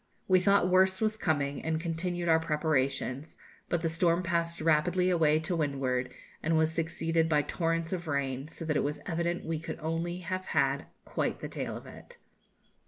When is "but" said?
3.69-3.83